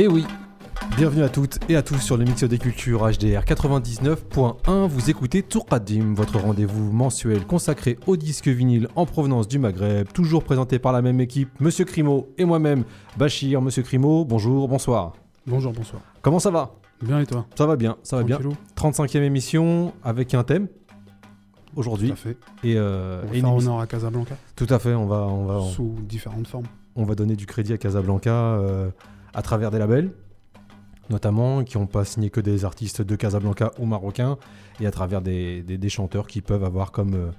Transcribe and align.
Et 0.00 0.08
oui, 0.08 0.24
bienvenue 0.96 1.22
à 1.22 1.28
toutes 1.28 1.58
et 1.68 1.76
à 1.76 1.82
tous 1.82 1.98
sur 1.98 2.16
le 2.16 2.24
Mix 2.24 2.42
des 2.44 2.56
Cultures 2.56 3.00
HDR 3.00 3.44
99.1. 3.44 4.88
Vous 4.88 5.10
écoutez 5.10 5.42
Tourkadim, 5.42 6.14
votre 6.14 6.38
rendez-vous 6.38 6.90
mensuel 6.90 7.44
consacré 7.44 7.98
aux 8.06 8.16
disques 8.16 8.48
vinyles 8.48 8.88
en 8.96 9.04
provenance 9.04 9.46
du 9.46 9.58
Maghreb, 9.58 10.10
toujours 10.10 10.42
présenté 10.42 10.78
par 10.78 10.92
la 10.92 11.02
même 11.02 11.20
équipe, 11.20 11.50
Monsieur 11.60 11.84
Crimo 11.84 12.30
et 12.38 12.46
moi-même, 12.46 12.84
Bachir. 13.18 13.60
Monsieur 13.60 13.82
Crimo, 13.82 14.24
bonjour, 14.24 14.68
bonsoir. 14.68 15.12
Bonjour, 15.46 15.74
bonsoir. 15.74 16.00
Comment 16.22 16.38
ça 16.38 16.50
va? 16.50 16.70
Bien 17.02 17.20
et 17.20 17.26
toi? 17.26 17.44
Ça 17.54 17.66
va 17.66 17.76
bien, 17.76 17.98
ça 18.02 18.16
va 18.16 18.22
bien. 18.22 18.38
35e 18.78 19.20
émission 19.20 19.92
avec 20.02 20.32
un 20.32 20.44
thème 20.44 20.68
aujourd'hui. 21.76 22.08
Tout 22.08 22.14
à 22.14 22.16
fait. 22.16 22.36
Et, 22.64 22.78
euh, 22.78 23.20
On 23.22 23.26
va 23.26 23.34
et 23.34 23.38
une 23.40 23.44
faire 23.44 23.54
honneur 23.54 23.80
à 23.80 23.86
Casablanca 23.86 24.34
Tout 24.56 24.66
à 24.70 24.78
fait, 24.78 24.94
on 24.94 25.04
va, 25.04 25.26
on 25.26 25.44
va, 25.44 25.54
on, 25.56 25.68
sous 25.68 25.94
différentes 26.08 26.46
formes. 26.46 26.64
on 26.96 27.04
va 27.04 27.14
donner 27.14 27.36
du 27.36 27.44
crédit 27.44 27.74
à 27.74 27.76
Casablanca 27.76 28.30
euh, 28.30 28.88
à 29.34 29.42
travers 29.42 29.70
des 29.70 29.78
labels, 29.78 30.12
notamment 31.08 31.64
qui 31.64 31.78
n'ont 31.78 31.86
pas 31.86 32.04
signé 32.04 32.30
que 32.30 32.40
des 32.40 32.64
artistes 32.64 33.02
de 33.02 33.16
Casablanca 33.16 33.72
ou 33.78 33.86
marocains, 33.86 34.38
et 34.80 34.86
à 34.86 34.90
travers 34.90 35.22
des, 35.22 35.62
des- 35.62 35.78
des 35.78 35.88
chanteurs 35.88 36.26
qui 36.26 36.40
peuvent 36.40 36.64
avoir 36.64 36.92
comme 36.92 37.14
euh, 37.14 37.30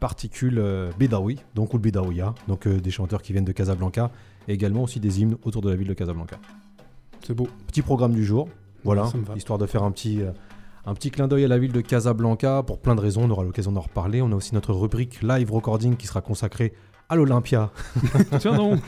particule 0.00 0.58
euh, 0.58 0.90
Bédaoui, 0.98 1.38
donc 1.54 1.72
ou 1.74 1.76
le 1.76 1.82
Bédaouia, 1.82 2.34
donc 2.48 2.66
euh, 2.66 2.80
des 2.80 2.90
chanteurs 2.90 3.22
qui 3.22 3.32
viennent 3.32 3.44
de 3.44 3.52
Casablanca, 3.52 4.10
et 4.48 4.52
également 4.54 4.82
aussi 4.82 5.00
des 5.00 5.20
hymnes 5.20 5.36
autour 5.44 5.62
de 5.62 5.70
la 5.70 5.76
ville 5.76 5.88
de 5.88 5.94
Casablanca. 5.94 6.38
C'est 7.24 7.34
beau. 7.34 7.48
Petit 7.66 7.82
programme 7.82 8.12
du 8.14 8.24
jour, 8.24 8.48
voilà, 8.84 9.02
histoire 9.36 9.58
de 9.58 9.66
faire 9.66 9.82
un 9.82 9.90
petit, 9.92 10.22
euh, 10.22 10.30
un 10.86 10.94
petit 10.94 11.10
clin 11.10 11.28
d'œil 11.28 11.44
à 11.44 11.48
la 11.48 11.58
ville 11.58 11.72
de 11.72 11.82
Casablanca 11.82 12.62
pour 12.62 12.78
plein 12.80 12.94
de 12.94 13.00
raisons. 13.00 13.24
On 13.24 13.30
aura 13.30 13.44
l'occasion 13.44 13.72
d'en 13.72 13.82
reparler. 13.82 14.22
On 14.22 14.32
a 14.32 14.34
aussi 14.34 14.54
notre 14.54 14.72
rubrique 14.72 15.20
live 15.22 15.52
recording 15.52 15.96
qui 15.96 16.06
sera 16.06 16.22
consacrée 16.22 16.72
à 17.10 17.16
l'Olympia. 17.16 17.70
Tiens 18.38 18.54
donc 18.56 18.80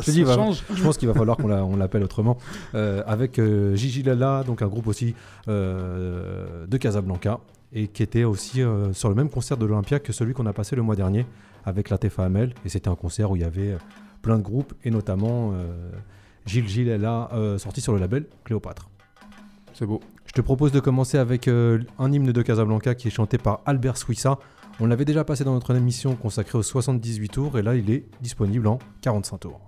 Je 0.00 0.10
dis, 0.10 0.22
va- 0.22 0.36
je 0.74 0.82
pense 0.82 0.96
qu'il 0.96 1.08
va 1.08 1.14
falloir 1.14 1.36
qu'on 1.36 1.48
la- 1.48 1.64
on 1.64 1.76
l'appelle 1.76 2.02
autrement. 2.04 2.38
Euh, 2.74 3.02
avec 3.06 3.38
euh, 3.38 3.74
Gigi 3.76 4.02
Lala, 4.02 4.44
donc 4.46 4.62
un 4.62 4.68
groupe 4.68 4.86
aussi 4.86 5.14
euh, 5.48 6.66
de 6.66 6.76
Casablanca, 6.76 7.40
et 7.72 7.88
qui 7.88 8.02
était 8.02 8.24
aussi 8.24 8.62
euh, 8.62 8.92
sur 8.92 9.08
le 9.08 9.14
même 9.14 9.28
concert 9.28 9.56
de 9.56 9.66
l'Olympia 9.66 9.98
que 9.98 10.12
celui 10.12 10.32
qu'on 10.32 10.46
a 10.46 10.52
passé 10.52 10.76
le 10.76 10.82
mois 10.82 10.96
dernier 10.96 11.26
avec 11.64 11.90
la 11.90 11.98
Tefa 11.98 12.24
Amel. 12.24 12.54
Et 12.64 12.68
c'était 12.68 12.88
un 12.88 12.94
concert 12.96 13.30
où 13.30 13.36
il 13.36 13.42
y 13.42 13.44
avait 13.44 13.76
plein 14.22 14.38
de 14.38 14.42
groupes, 14.42 14.72
et 14.84 14.90
notamment 14.90 15.52
euh, 15.52 15.90
Gilles 16.46 16.68
Gilles 16.68 16.88
Lala, 16.88 17.28
euh, 17.32 17.58
sorti 17.58 17.80
sur 17.80 17.92
le 17.92 17.98
label 18.00 18.26
Cléopâtre. 18.44 18.88
C'est 19.74 19.86
beau. 19.86 20.00
Je 20.26 20.32
te 20.32 20.40
propose 20.40 20.70
de 20.72 20.80
commencer 20.80 21.18
avec 21.18 21.48
euh, 21.48 21.80
un 21.98 22.12
hymne 22.12 22.30
de 22.32 22.42
Casablanca 22.42 22.94
qui 22.94 23.08
est 23.08 23.10
chanté 23.10 23.38
par 23.38 23.60
Albert 23.66 23.96
Suissa. 23.96 24.38
On 24.82 24.86
l'avait 24.86 25.04
déjà 25.04 25.24
passé 25.24 25.44
dans 25.44 25.52
notre 25.52 25.74
émission 25.74 26.16
consacrée 26.16 26.56
aux 26.56 26.62
78 26.62 27.28
tours, 27.28 27.58
et 27.58 27.62
là 27.62 27.76
il 27.76 27.90
est 27.90 28.06
disponible 28.22 28.66
en 28.66 28.78
45 29.02 29.36
tours. 29.36 29.60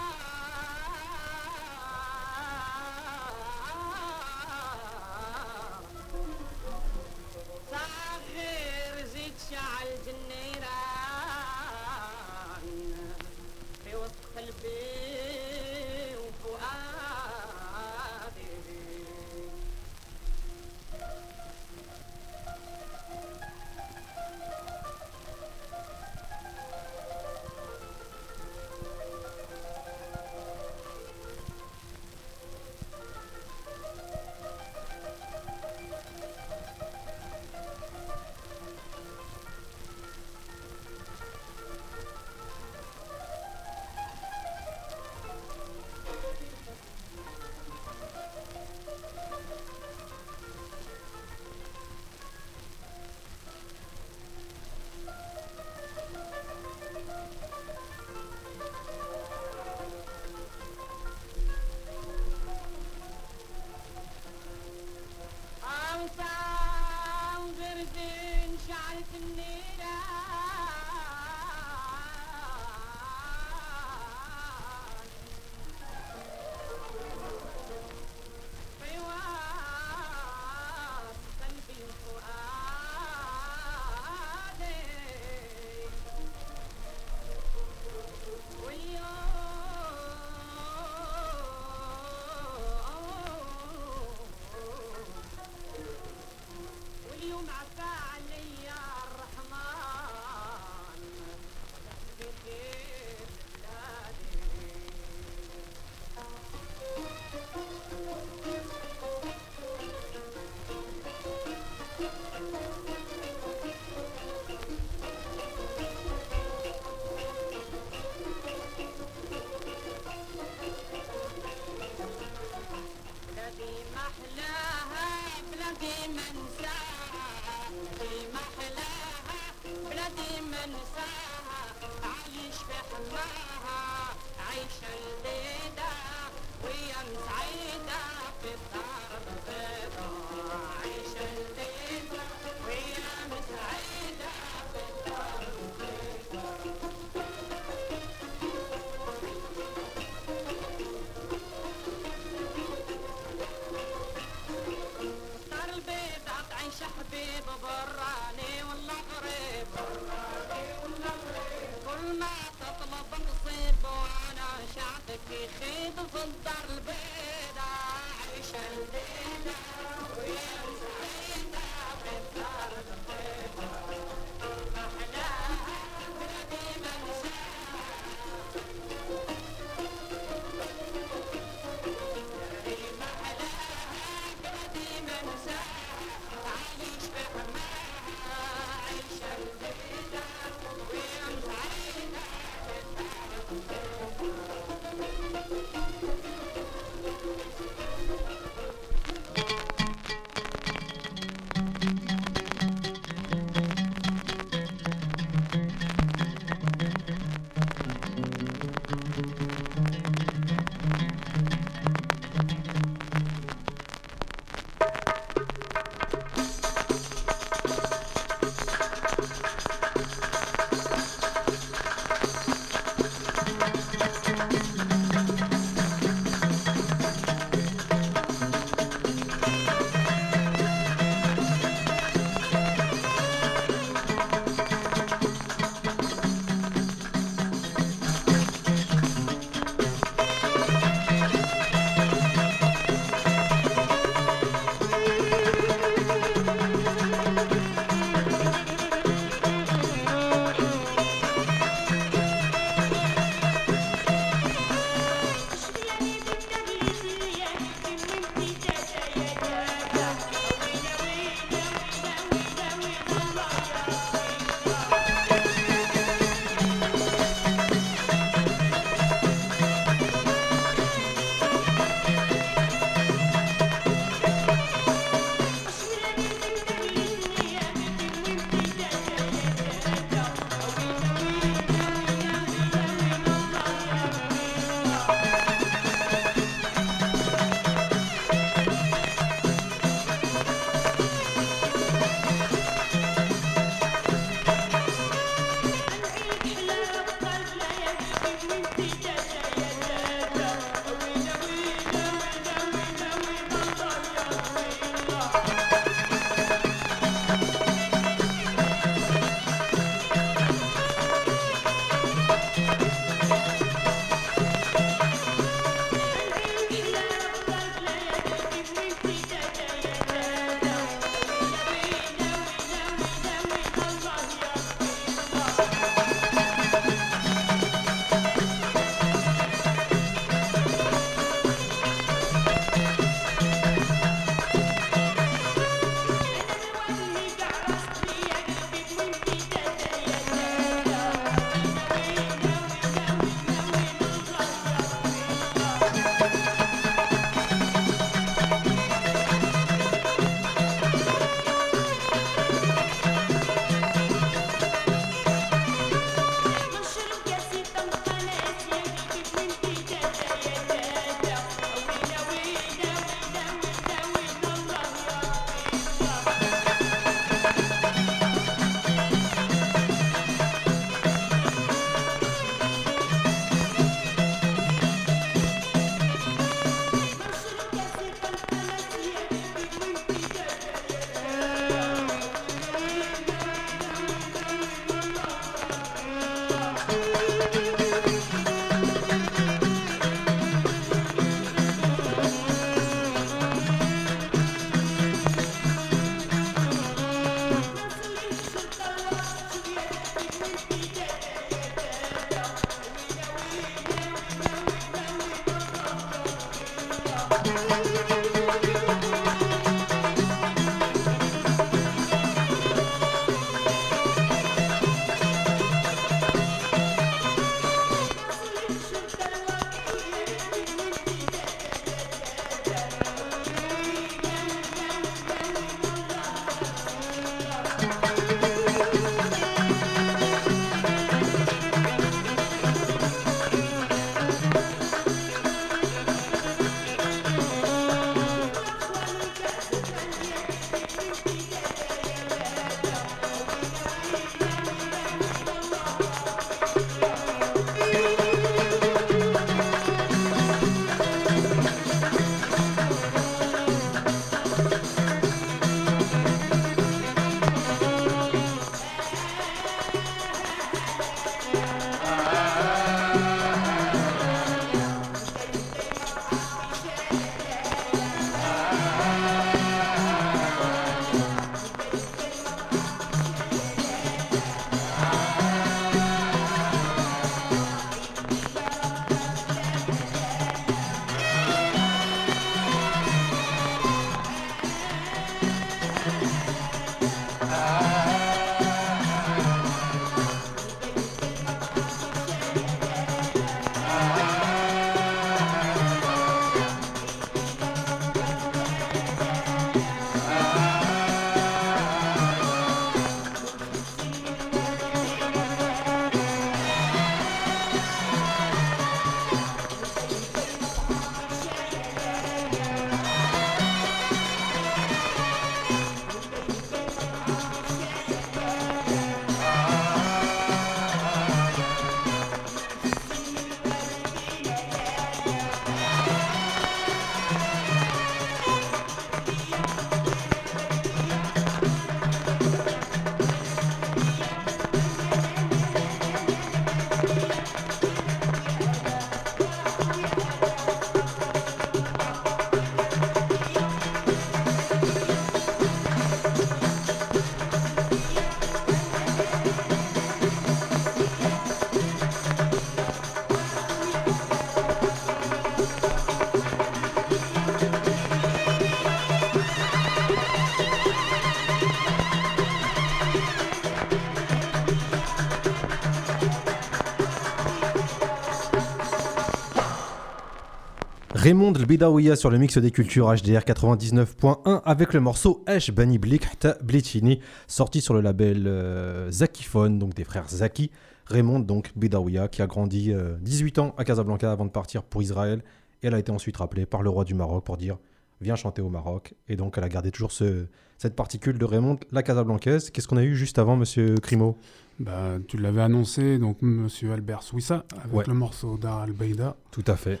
Raymond 571.20 571.52
Bidawiya 571.52 572.16
sur 572.16 572.30
le 572.30 572.38
mix 572.38 572.56
des 572.56 572.70
cultures 572.70 573.08
HDR 573.14 573.40
99.1 573.42 574.62
avec 574.64 574.94
le 574.94 575.00
morceau 575.00 575.44
Esh 575.46 575.70
Bani 575.70 575.98
Blicht 575.98 576.48
Blitini 576.62 577.20
sorti 577.46 577.82
sur 577.82 577.92
le 577.92 578.00
label 578.00 578.44
euh, 578.46 579.10
Zakiphone, 579.10 579.78
donc 579.78 579.92
des 579.94 580.04
frères 580.04 580.28
Zaki. 580.28 580.70
Raymond 581.06 581.40
donc 581.40 581.72
Bidawiya 581.76 582.28
qui 582.28 582.40
a 582.40 582.46
grandi 582.46 582.92
euh, 582.92 583.16
18 583.20 583.58
ans 583.58 583.74
à 583.76 583.84
Casablanca 583.84 584.30
avant 584.32 584.46
de 584.46 584.50
partir 584.50 584.82
pour 584.82 585.02
Israël 585.02 585.42
et 585.82 585.88
elle 585.88 585.94
a 585.94 585.98
été 585.98 586.10
ensuite 586.10 586.36
rappelée 586.38 586.64
par 586.64 586.82
le 586.82 586.88
roi 586.88 587.04
du 587.04 587.14
Maroc 587.14 587.44
pour 587.44 587.56
dire 587.58 587.76
viens 588.22 588.36
chanter 588.36 588.62
au 588.62 588.70
Maroc 588.70 589.12
et 589.28 589.36
donc 589.36 589.54
elle 589.58 589.64
a 589.64 589.68
gardé 589.68 589.90
toujours 589.90 590.12
ce, 590.12 590.46
cette 590.78 590.94
particule 590.96 591.36
de 591.38 591.44
Raymond 591.44 591.78
la 591.92 592.02
Casablancaise. 592.02 592.70
Qu'est-ce 592.70 592.88
qu'on 592.88 592.96
a 592.96 593.04
eu 593.04 593.14
juste 593.14 593.38
avant 593.38 593.56
monsieur 593.56 593.96
Crimo? 593.96 594.38
Bah, 594.78 595.18
tu 595.28 595.36
l'avais 595.36 595.60
annoncé, 595.60 596.16
donc 596.18 596.38
Monsieur 596.40 596.92
Albert 596.92 597.22
Souissa, 597.22 597.64
avec 597.84 597.92
Ouais. 597.94 598.04
le 598.06 598.14
morceau 598.14 598.56
d'Ar 598.56 598.80
al-Beida. 598.80 599.36
Tout 599.50 599.64
à 599.66 599.76
fait. 599.76 600.00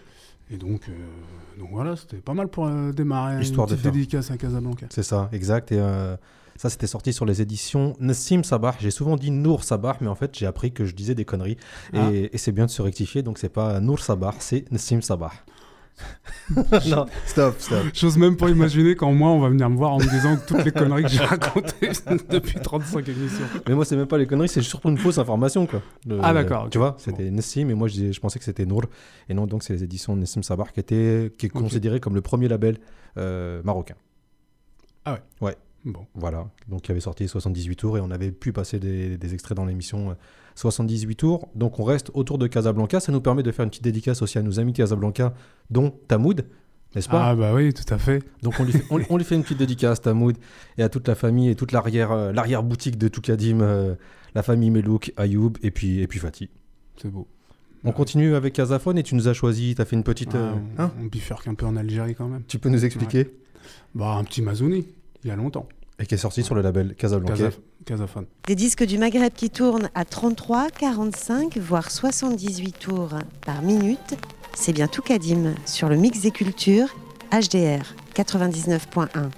Et 0.52 0.56
donc, 0.56 0.88
euh, 0.88 0.92
donc 1.58 1.68
voilà, 1.70 1.94
c'était 1.96 2.16
pas 2.16 2.34
mal 2.34 2.48
pour 2.48 2.66
euh, 2.66 2.92
démarrer 2.92 3.40
Histoire 3.42 3.66
une 3.66 3.70
de 3.70 3.74
petite 3.76 3.82
faire. 3.84 3.92
dédicace 3.92 4.30
à 4.30 4.36
Casablanca. 4.36 4.86
C'est 4.90 5.02
ça, 5.04 5.28
exact. 5.32 5.70
Et 5.72 5.78
euh, 5.78 6.16
ça, 6.56 6.68
c'était 6.70 6.88
sorti 6.88 7.12
sur 7.12 7.24
les 7.24 7.40
éditions 7.40 7.96
Nassim 8.00 8.42
Sabah. 8.42 8.74
J'ai 8.80 8.90
souvent 8.90 9.16
dit 9.16 9.30
Nour 9.30 9.62
Sabah, 9.62 9.96
mais 10.00 10.08
en 10.08 10.14
fait, 10.16 10.36
j'ai 10.36 10.46
appris 10.46 10.72
que 10.72 10.84
je 10.84 10.94
disais 10.94 11.14
des 11.14 11.24
conneries. 11.24 11.56
Et, 11.92 11.98
Ah. 11.98 12.10
et 12.12 12.36
c'est 12.38 12.52
bien 12.52 12.66
de 12.66 12.70
se 12.70 12.82
rectifier. 12.82 13.22
Donc, 13.22 13.38
c'est 13.38 13.48
pas 13.48 13.78
Nour 13.80 14.00
Sabah, 14.00 14.34
c'est 14.40 14.70
Nassim 14.72 15.00
Sabah. 15.02 15.32
non, 16.88 17.06
stop, 17.26 17.54
stop. 17.58 17.78
J'ose 17.94 18.16
même 18.18 18.36
pas 18.36 18.48
imaginer 18.48 18.96
quand 18.96 19.12
moi 19.12 19.30
on 19.30 19.40
va 19.40 19.48
venir 19.48 19.68
me 19.70 19.76
voir 19.76 19.92
en 19.92 19.98
me 19.98 20.08
disant 20.08 20.36
que 20.36 20.46
toutes 20.46 20.64
les 20.64 20.72
conneries 20.72 21.04
que 21.04 21.08
j'ai 21.08 21.24
racontées 21.24 21.90
depuis 22.30 22.58
35 22.60 23.08
émissions. 23.08 23.44
Mais 23.68 23.74
moi, 23.74 23.84
c'est 23.84 23.96
même 23.96 24.06
pas 24.06 24.18
les 24.18 24.26
conneries, 24.26 24.48
c'est 24.48 24.62
surtout 24.62 24.88
une 24.88 24.98
fausse 24.98 25.18
information, 25.18 25.66
quoi. 25.66 25.82
Le- 26.06 26.18
Ah, 26.22 26.32
d'accord, 26.32 26.68
Tu 26.70 26.78
vois, 26.78 26.96
c'était 26.98 27.30
Nassim, 27.30 27.70
et 27.70 27.74
moi, 27.74 27.88
je, 27.88 28.18
pensais 28.18 28.38
que 28.38 28.44
c'était 28.44 28.66
Nour. 28.66 28.84
Et 29.28 29.34
non, 29.34 29.46
donc, 29.46 29.62
c'est 29.62 29.72
les 29.72 29.84
éditions 29.84 30.16
Nassim 30.16 30.42
Sabah 30.42 30.66
qui, 30.72 30.80
étaient, 30.80 31.32
qui 31.38 31.46
est 31.46 31.50
considéré 31.50 32.00
comme 32.00 32.14
le 32.14 32.20
premier 32.22 32.48
label 32.48 32.78
euh, 33.16 33.62
marocain. 33.64 33.94
Bon, 35.84 36.06
Voilà, 36.14 36.46
donc 36.68 36.82
qui 36.82 36.90
avait 36.90 37.00
sorti 37.00 37.26
78 37.26 37.74
tours 37.76 37.96
et 37.96 38.00
on 38.02 38.10
avait 38.10 38.32
pu 38.32 38.52
passer 38.52 38.78
des, 38.78 39.16
des 39.16 39.32
extraits 39.32 39.56
dans 39.56 39.64
l'émission 39.64 40.10
euh, 40.10 40.14
78 40.60 41.16
tours. 41.16 41.48
Donc 41.54 41.78
on 41.80 41.84
reste 41.84 42.10
autour 42.14 42.38
de 42.38 42.46
Casablanca, 42.46 43.00
ça 43.00 43.12
nous 43.12 43.20
permet 43.20 43.42
de 43.42 43.50
faire 43.50 43.64
une 43.64 43.70
petite 43.70 43.84
dédicace 43.84 44.22
aussi 44.22 44.38
à 44.38 44.42
nos 44.42 44.60
amis 44.60 44.72
de 44.72 44.76
Casablanca, 44.76 45.32
dont 45.70 45.94
Tamoud, 46.08 46.46
n'est-ce 46.94 47.08
pas? 47.08 47.28
Ah 47.30 47.34
bah 47.34 47.54
oui, 47.54 47.72
tout 47.72 47.92
à 47.92 47.98
fait. 47.98 48.22
Donc 48.42 48.54
on 48.60 48.64
lui, 48.64 48.72
fait, 48.72 48.84
on, 48.90 49.00
on 49.08 49.16
lui 49.16 49.24
fait 49.24 49.34
une 49.36 49.42
petite 49.42 49.58
dédicace, 49.58 50.00
Tamoud, 50.02 50.36
et 50.78 50.82
à 50.82 50.88
toute 50.88 51.08
la 51.08 51.14
famille 51.14 51.48
et 51.48 51.54
toute 51.54 51.72
l'arrière 51.72 52.12
euh, 52.12 52.32
l'arrière 52.32 52.62
boutique 52.62 52.98
de 52.98 53.08
Toukadim, 53.08 53.60
euh, 53.60 53.94
la 54.34 54.42
famille 54.42 54.70
Melouk, 54.70 55.12
Ayoub 55.16 55.52
et 55.62 55.70
puis, 55.70 56.00
et 56.00 56.06
puis 56.06 56.18
Fatih. 56.18 56.50
C'est 57.00 57.10
beau. 57.10 57.26
On 57.82 57.92
continue 57.92 58.34
avec 58.34 58.52
Casaphone 58.52 58.98
et 58.98 59.02
tu 59.02 59.14
nous 59.14 59.26
as 59.28 59.32
choisi, 59.32 59.74
tu 59.74 59.80
as 59.80 59.86
fait 59.86 59.96
une 59.96 60.04
petite... 60.04 60.34
euh, 60.34 60.52
Ah, 60.76 60.82
hein? 60.84 60.92
on, 61.00 61.06
bifurque 61.06 61.48
un 61.48 61.54
peu 61.54 61.64
en 61.64 61.76
Algérie 61.76 62.14
quand 62.14 62.28
même. 62.28 62.42
tu 62.46 62.58
peux 62.58 62.68
nous 62.68 62.84
expliquer? 62.84 63.30
Bah, 63.94 64.16
un 64.18 64.24
petit 64.24 64.42
Mazouni, 64.42 64.86
il 65.24 65.28
y 65.28 65.30
a 65.30 65.36
longtemps. 65.36 65.66
Et 66.00 66.06
qui 66.06 66.14
est 66.14 66.18
sorti 66.18 66.42
sur 66.42 66.54
le 66.54 66.62
label 66.62 66.94
Casablanca. 66.96 67.50
Des 68.46 68.54
disques 68.54 68.84
du 68.84 68.96
Maghreb 68.96 69.32
qui 69.34 69.50
tournent 69.50 69.90
à 69.94 70.06
33, 70.06 70.70
45, 70.70 71.58
voire 71.58 71.90
78 71.90 72.78
tours 72.78 73.10
par 73.44 73.60
minute. 73.60 74.16
C'est 74.54 74.72
bien 74.72 74.88
tout 74.88 75.02
Kadim 75.02 75.54
sur 75.66 75.88
le 75.90 75.96
mix 75.96 76.20
des 76.20 76.30
cultures 76.30 76.88
HDR 77.30 77.84
99.1. 78.14 79.30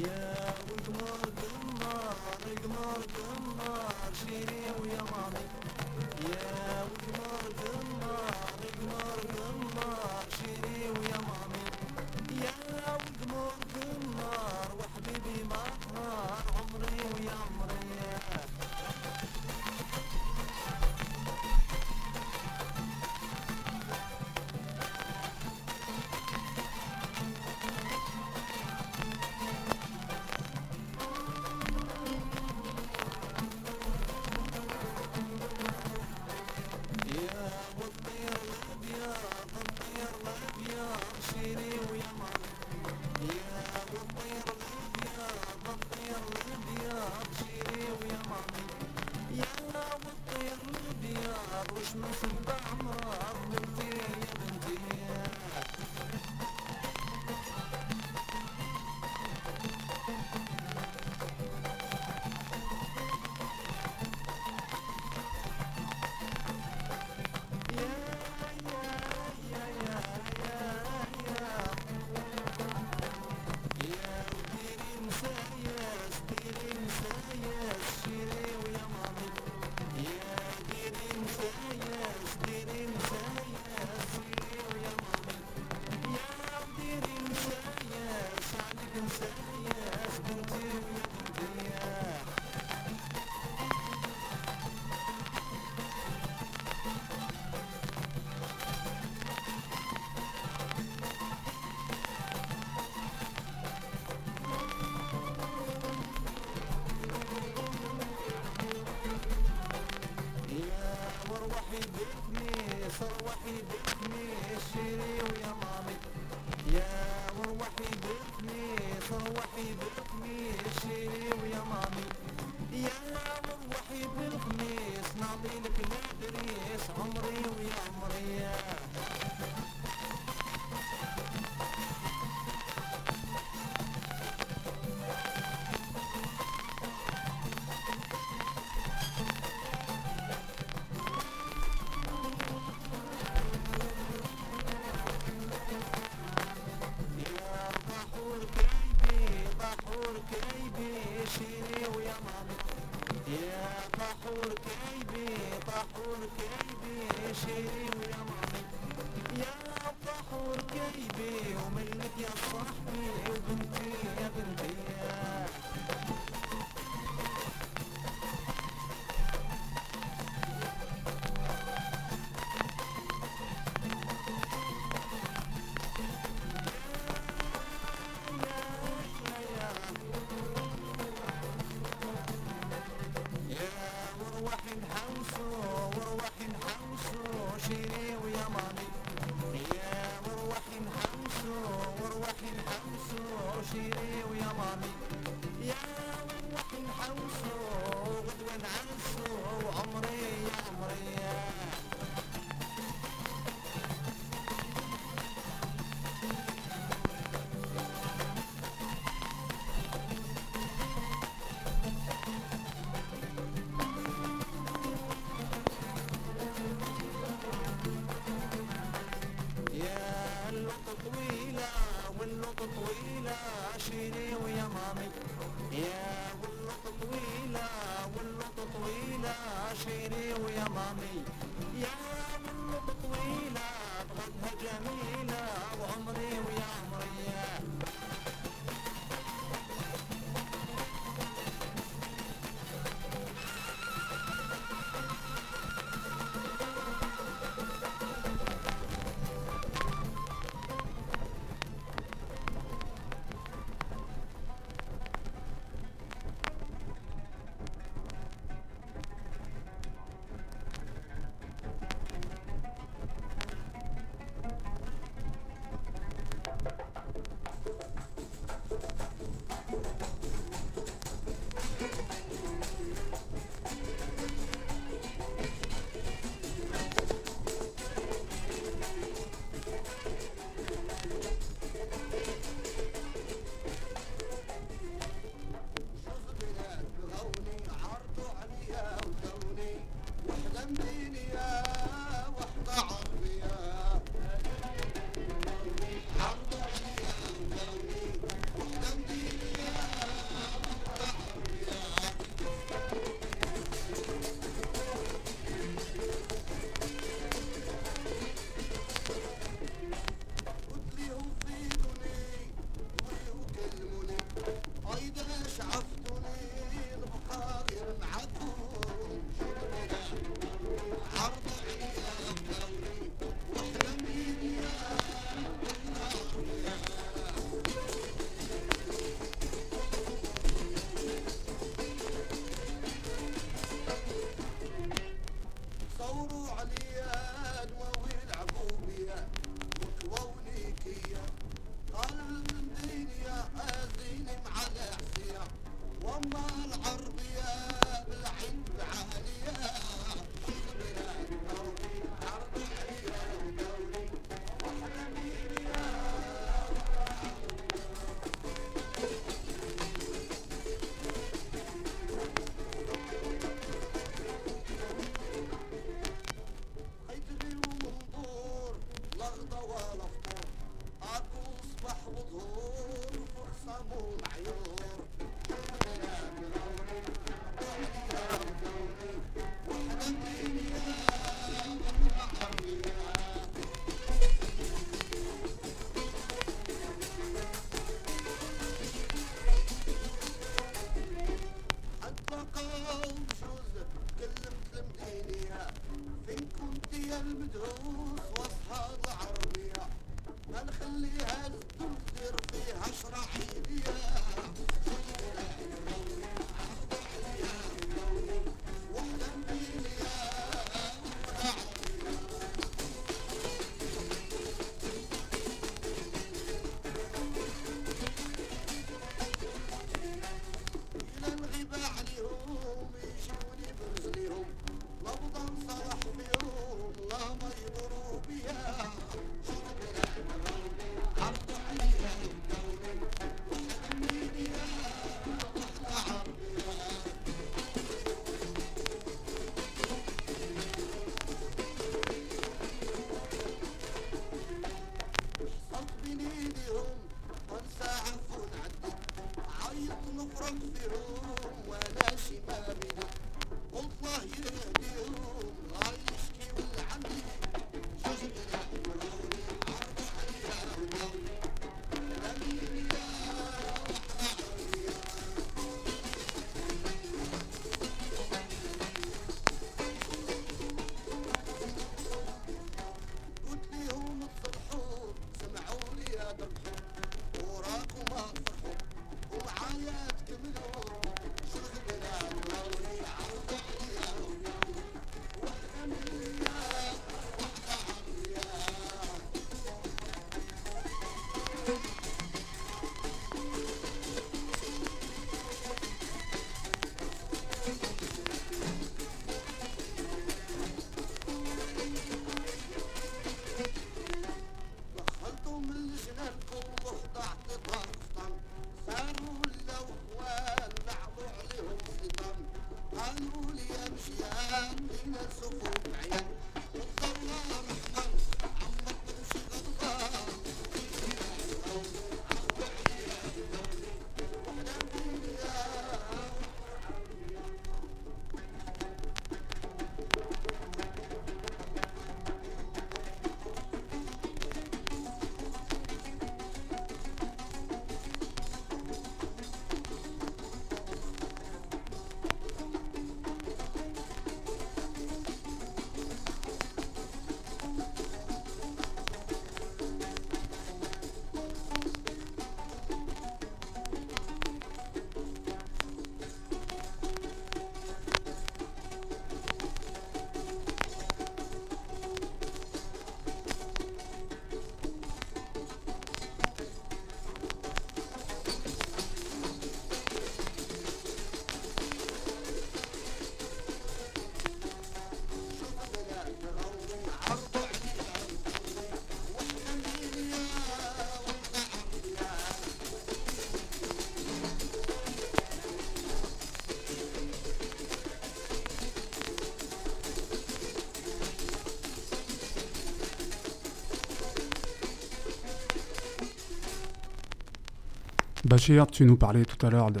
Bachir, 598.46 598.86
tu 598.86 599.04
nous 599.04 599.16
parlais 599.16 599.44
tout 599.44 599.64
à 599.66 599.70
l'heure 599.70 599.90
de 599.90 600.00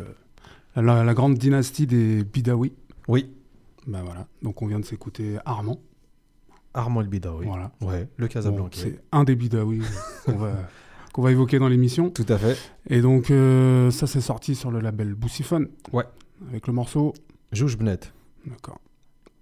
la, 0.76 1.04
la 1.04 1.14
grande 1.14 1.34
dynastie 1.34 1.86
des 1.86 2.24
Bidawi. 2.24 2.72
Oui, 3.08 3.30
Ben 3.86 4.02
voilà, 4.02 4.26
donc 4.42 4.62
on 4.62 4.66
vient 4.66 4.80
de 4.80 4.84
s'écouter 4.84 5.38
Armand. 5.44 5.80
Armand 6.74 7.00
El 7.00 7.08
Bidawi. 7.08 7.46
Voilà. 7.46 7.72
Ouais, 7.80 8.08
le 8.16 8.28
Casablanca. 8.28 8.78
c'est 8.80 9.00
un 9.12 9.24
des 9.24 9.36
Bidawi 9.36 9.82
qu'on 11.12 11.22
va, 11.22 11.30
évoquer 11.30 11.58
dans 11.58 11.68
l'émission. 11.68 12.10
Tout 12.10 12.26
à 12.28 12.38
fait. 12.38 12.58
Et 12.88 13.00
donc 13.00 13.30
euh, 13.30 13.90
ça 13.90 14.06
c'est 14.06 14.20
sorti 14.20 14.54
sur 14.54 14.70
le 14.70 14.80
label 14.80 15.14
Boussiphone. 15.14 15.68
Ouais. 15.92 16.04
Avec 16.48 16.66
le 16.66 16.72
morceau. 16.72 17.14
Jouj 17.52 17.76
Bnet. 17.76 18.12
D'accord. 18.44 18.80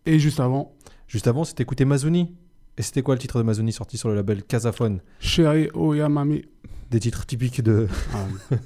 Et 0.07 0.19
juste 0.19 0.39
avant, 0.39 0.75
Juste 1.15 1.29
avant, 1.29 1.45
c'était 1.45 1.63
écouté 1.63 1.85
Mazuni. 1.85 2.35
Et 2.77 2.83
c'était 2.83 3.03
quoi 3.03 3.15
le 3.15 3.21
titre 3.21 3.39
de 3.39 3.45
Mazuni 3.45 3.73
sorti 3.73 3.97
sur 3.99 4.09
le 4.09 4.15
label 4.15 4.43
Casaphone 4.43 5.01
Chéri 5.21 5.69
Oyamami. 5.75 6.43
Des 6.91 7.01
titres 7.01 7.25
typiques 7.27 7.63
de. 7.63 7.87
Ah, 8.13 8.27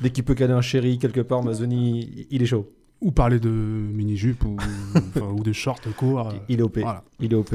Dès 0.00 0.10
qu'il 0.10 0.24
peut 0.24 0.34
caler 0.34 0.52
un 0.52 0.60
chéri 0.62 0.98
quelque 0.98 1.20
part, 1.20 1.42
Mazuni, 1.42 2.26
il 2.30 2.42
est 2.42 2.46
chaud. 2.46 2.70
ou 3.00 3.10
parler 3.10 3.40
de 3.40 3.48
mini-jupe 3.50 4.44
ou, 4.44 4.56
enfin, 4.94 5.26
ou 5.36 5.42
de 5.42 5.52
short 5.52 5.92
court. 5.96 6.28
euh, 6.28 6.32
Il 6.48 6.60
est 6.60 6.62
OP. 6.62 6.78
Voilà. 6.78 7.04
Il 7.20 7.32
est 7.32 7.36
OP. 7.36 7.54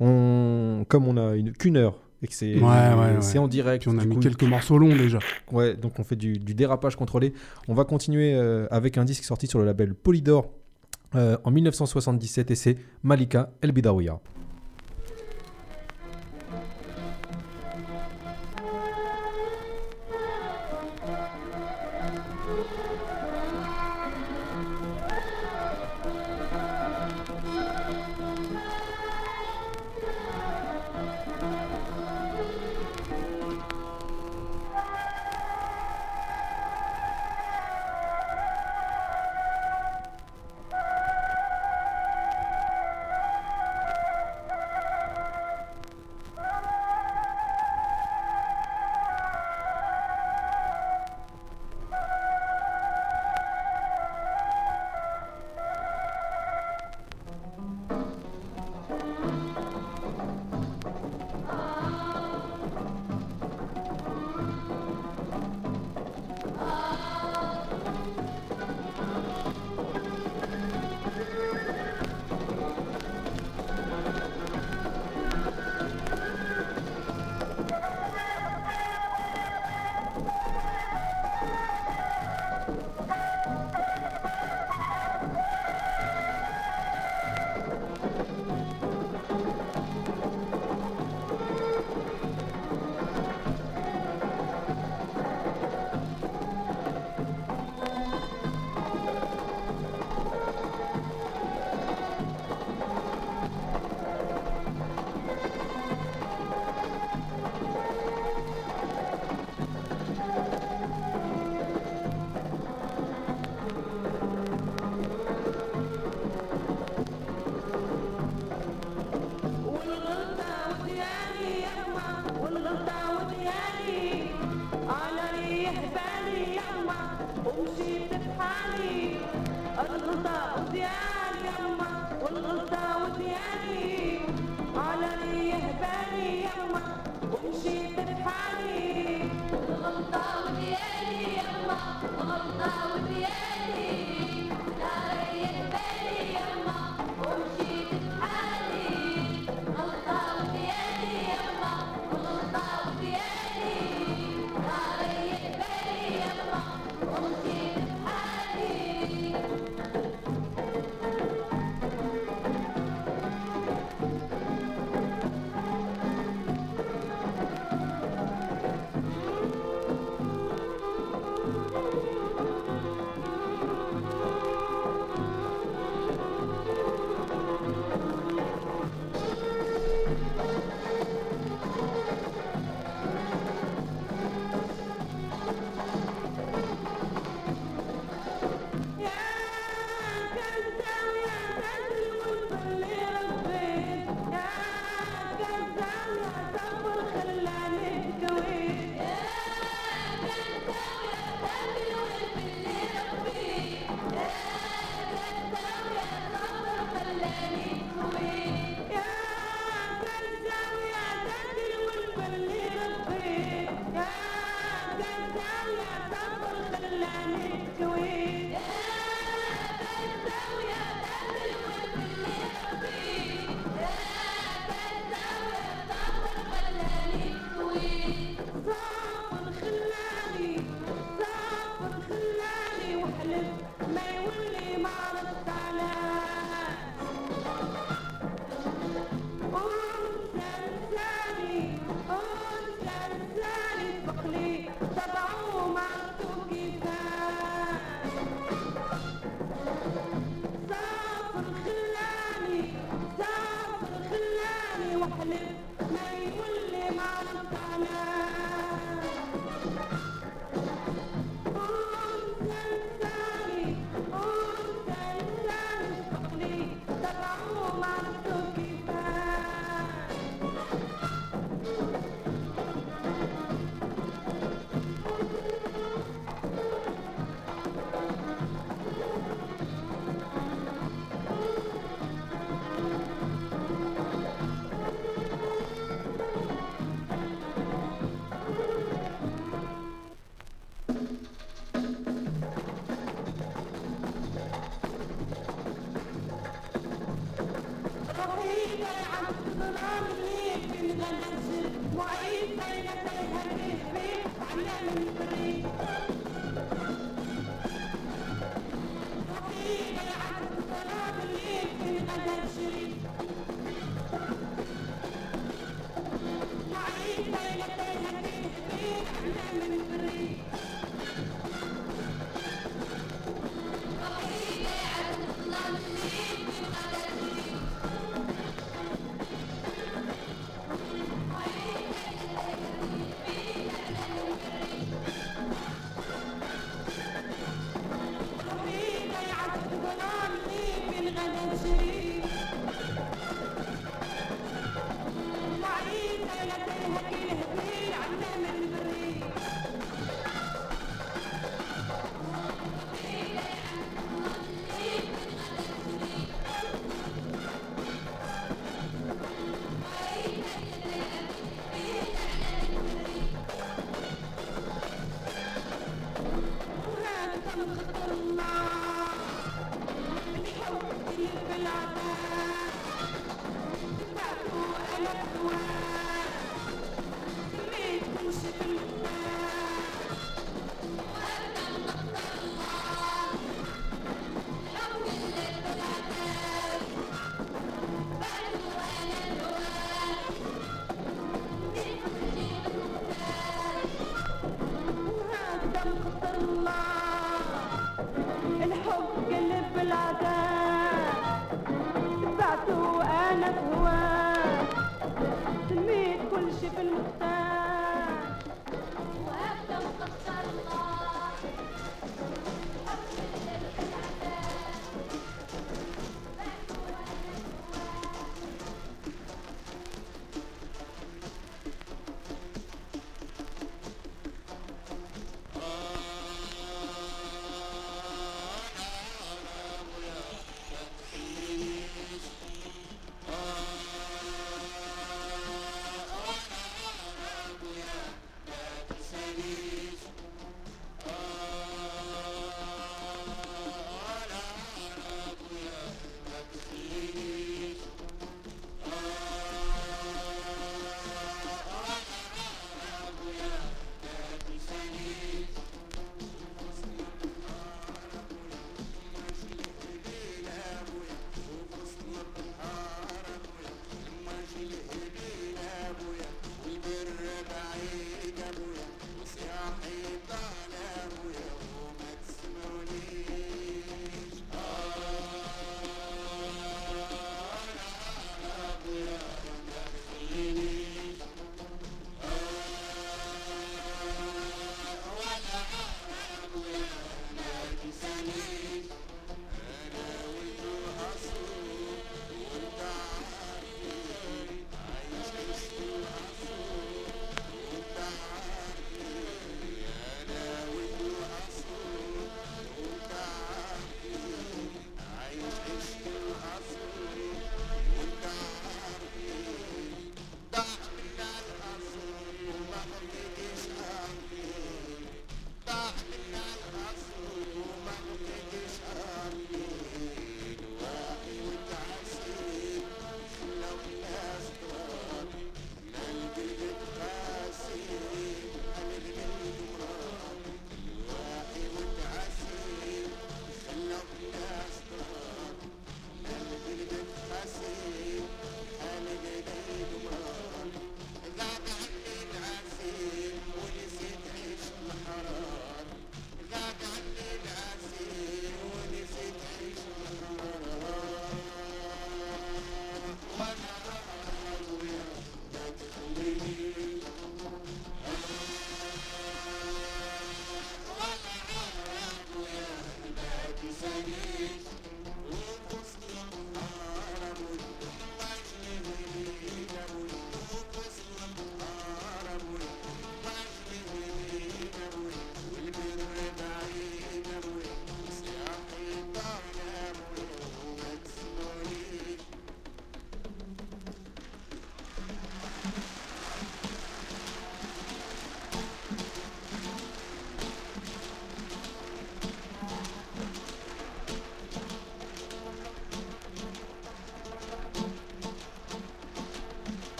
On... 0.00 0.84
Comme 0.88 1.06
on 1.08 1.16
a 1.16 1.36
une... 1.36 1.52
qu'une 1.52 1.76
heure 1.76 1.98
et 2.22 2.26
que 2.26 2.34
c'est 2.34 2.54
Ouais, 2.56 2.60
ouais, 2.60 2.94
ouais. 2.94 3.16
c'est 3.20 3.38
en 3.38 3.48
direct. 3.48 3.82
Puis 3.86 3.90
on 3.94 3.98
a 3.98 4.04
mis 4.04 4.14
coup, 4.14 4.20
quelques 4.20 4.42
morceaux 4.44 4.78
longs 4.78 4.94
déjà. 4.96 5.18
Ouais, 5.52 5.74
donc 5.76 5.98
on 5.98 6.04
fait 6.04 6.16
du, 6.16 6.38
du 6.38 6.54
dérapage 6.54 6.96
contrôlé. 6.96 7.32
On 7.68 7.74
va 7.74 7.84
continuer 7.84 8.34
euh, 8.34 8.66
avec 8.70 8.98
un 8.98 9.04
disque 9.04 9.24
sorti 9.24 9.46
sur 9.46 9.58
le 9.58 9.64
label 9.64 9.94
Polydor 9.94 10.50
euh, 11.14 11.36
en 11.44 11.50
1977 11.50 12.50
et 12.50 12.54
c'est 12.54 12.76
Malika 13.02 13.50
El 13.62 13.72
Bidawiya. 13.72 14.20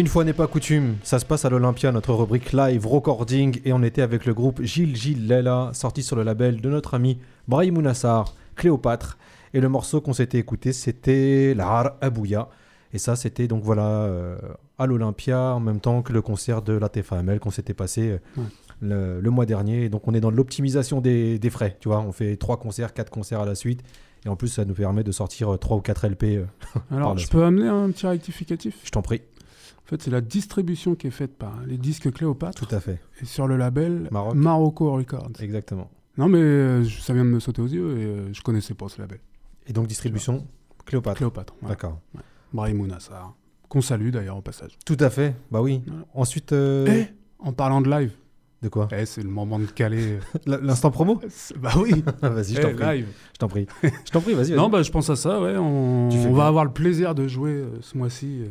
Une 0.00 0.06
fois 0.06 0.24
n'est 0.24 0.32
pas 0.32 0.46
coutume, 0.46 0.96
ça 1.02 1.18
se 1.18 1.26
passe 1.26 1.44
à 1.44 1.50
l'Olympia, 1.50 1.92
notre 1.92 2.14
rubrique 2.14 2.54
live 2.54 2.86
recording, 2.86 3.60
et 3.66 3.74
on 3.74 3.82
était 3.82 4.00
avec 4.00 4.24
le 4.24 4.32
groupe 4.32 4.62
Gilles 4.62 4.96
Gilles 4.96 5.28
Lela, 5.28 5.72
sorti 5.74 6.02
sur 6.02 6.16
le 6.16 6.22
label 6.22 6.62
de 6.62 6.70
notre 6.70 6.94
ami 6.94 7.18
Brahim 7.48 7.74
Mounassar, 7.74 8.34
Cléopâtre. 8.56 9.18
Et 9.52 9.60
le 9.60 9.68
morceau 9.68 10.00
qu'on 10.00 10.14
s'était 10.14 10.38
écouté, 10.38 10.72
c'était 10.72 11.52
L'Ar 11.54 11.96
Abouya. 12.00 12.48
Et 12.94 12.98
ça, 12.98 13.14
c'était 13.14 13.46
donc 13.46 13.62
voilà 13.62 13.84
euh, 13.88 14.38
à 14.78 14.86
l'Olympia, 14.86 15.38
en 15.54 15.60
même 15.60 15.80
temps 15.80 16.00
que 16.00 16.14
le 16.14 16.22
concert 16.22 16.62
de 16.62 16.72
la 16.72 16.88
TFAML 16.88 17.38
qu'on 17.38 17.50
s'était 17.50 17.74
passé 17.74 18.12
euh, 18.12 18.18
Ouais. 18.40 18.46
le, 18.80 19.20
le 19.20 19.30
mois 19.30 19.44
dernier. 19.44 19.84
Et 19.84 19.88
donc 19.90 20.08
on 20.08 20.14
est 20.14 20.20
dans 20.20 20.30
l'optimisation 20.30 21.02
des, 21.02 21.38
des 21.38 21.50
frais, 21.50 21.76
tu 21.78 21.88
vois. 21.88 22.00
On 22.00 22.12
fait 22.12 22.36
trois 22.36 22.56
concerts, 22.56 22.94
quatre 22.94 23.10
concerts 23.10 23.40
à 23.40 23.46
la 23.46 23.54
suite. 23.54 23.82
Et 24.24 24.28
en 24.28 24.36
plus, 24.36 24.48
ça 24.48 24.64
nous 24.64 24.74
permet 24.74 25.02
de 25.04 25.12
sortir 25.12 25.52
euh, 25.52 25.56
trois 25.58 25.76
ou 25.76 25.80
quatre 25.80 26.06
LP. 26.08 26.24
euh. 26.24 26.44
Alors, 26.90 27.18
je 27.18 27.28
peux 27.28 27.44
amener 27.44 27.68
un 27.68 27.90
petit 27.90 28.06
rectificatif? 28.06 28.76
Je 28.84 28.90
t'en 28.90 29.02
prie. 29.02 29.20
En 29.84 29.88
fait, 29.88 30.02
c'est 30.02 30.10
la 30.10 30.20
distribution 30.20 30.94
qui 30.94 31.06
est 31.08 31.10
faite 31.12 31.36
par 31.36 31.52
les 31.66 31.78
disques 31.78 32.12
Cléopâtre 32.12 32.64
Tout 32.66 32.74
à 32.74 32.80
fait. 32.80 33.00
et 33.20 33.24
sur 33.24 33.46
le 33.48 33.56
label 33.56 34.08
Maroc. 34.10 34.34
Marocco 34.34 34.92
Records. 34.92 35.30
Exactement. 35.40 35.90
Non, 36.18 36.28
mais 36.28 36.38
euh, 36.40 36.84
ça 36.84 37.12
vient 37.14 37.24
de 37.24 37.30
me 37.30 37.40
sauter 37.40 37.62
aux 37.62 37.66
yeux 37.68 37.98
et 37.98 38.04
euh, 38.04 38.32
je 38.32 38.42
connaissais 38.42 38.74
pas 38.74 38.88
ce 38.88 39.00
label. 39.00 39.18
Et 39.66 39.72
donc 39.72 39.86
distribution 39.86 40.46
Cléopâtre. 40.86 41.16
Cléopâtre. 41.18 41.54
voilà. 41.60 41.74
D'accord. 41.74 42.00
Brahim 42.52 42.78
Mounassar. 42.78 43.34
Qu'on 43.68 43.80
salue 43.80 44.10
d'ailleurs 44.10 44.36
au 44.36 44.42
passage. 44.42 44.76
Tout 44.84 44.96
à 44.98 45.10
fait. 45.10 45.36
Bah 45.52 45.60
oui. 45.62 45.82
Voilà. 45.86 46.04
Ensuite, 46.14 46.52
euh, 46.52 46.86
Eh, 46.88 47.06
en 47.38 47.52
parlant 47.52 47.80
de 47.80 47.88
live, 47.88 48.12
de 48.62 48.68
quoi 48.68 48.88
eh, 48.92 49.06
c'est 49.06 49.22
le 49.22 49.30
moment 49.30 49.58
de 49.60 49.66
caler. 49.66 50.18
L- 50.46 50.58
L'instant 50.62 50.90
promo 50.90 51.20
bah 51.62 51.70
oui, 51.78 52.02
Vas-y, 52.22 52.54
je 52.54 52.58
eh, 52.60 52.62
t'en 52.62 52.74
prie. 52.74 52.96
live. 52.96 53.06
Je 53.32 53.38
t'en 53.38 53.48
prie. 53.48 53.66
Je 53.82 54.10
t'en 54.10 54.20
prie, 54.20 54.34
vas-y. 54.34 54.52
Non, 54.52 54.68
bah, 54.68 54.82
je 54.82 54.90
pense 54.90 55.08
à 55.08 55.16
ça, 55.16 55.40
ouais. 55.40 55.56
On, 55.56 56.08
va 56.34 56.46
avoir 56.48 56.64
le 56.64 56.72
plaisir 56.72 57.14
de 57.14 57.28
jouer 57.28 57.52
euh, 57.52 57.78
ce 57.80 57.96
mois-ci 57.96 58.42
euh, 58.42 58.48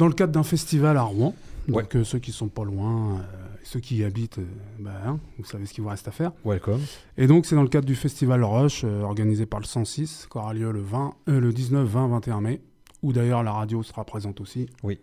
dans 0.00 0.08
le 0.08 0.14
cadre 0.14 0.32
d'un 0.32 0.42
festival 0.42 0.96
à 0.96 1.02
Rouen. 1.02 1.34
Donc, 1.68 1.94
euh, 1.94 2.04
ceux 2.04 2.18
qui 2.18 2.32
sont 2.32 2.48
pas 2.48 2.64
loin, 2.64 3.18
euh, 3.18 3.22
ceux 3.62 3.80
qui 3.80 3.98
y 3.98 4.04
habitent, 4.04 4.38
euh, 4.38 4.44
bah, 4.78 4.90
hein, 5.06 5.18
vous 5.38 5.44
savez 5.44 5.66
ce 5.66 5.74
qu'il 5.74 5.84
vous 5.84 5.90
reste 5.90 6.08
à 6.08 6.10
faire. 6.10 6.32
Welcome. 6.44 6.80
Et 7.18 7.26
donc, 7.26 7.44
c'est 7.44 7.54
dans 7.54 7.62
le 7.62 7.68
cadre 7.68 7.86
du 7.86 7.94
festival 7.94 8.42
Rush, 8.42 8.82
organisé 8.84 9.44
par 9.44 9.60
le 9.60 9.66
106, 9.66 10.26
qui 10.32 10.38
aura 10.38 10.54
lieu 10.54 10.72
le, 10.72 10.80
20, 10.80 11.14
euh, 11.28 11.38
le 11.38 11.52
19, 11.52 11.86
20, 11.86 12.08
21 12.08 12.40
mai, 12.40 12.60
où 13.02 13.12
d'ailleurs 13.12 13.42
la 13.42 13.52
radio 13.52 13.82
sera 13.82 14.04
présente 14.04 14.40
aussi. 14.40 14.70
Oui. 14.82 14.98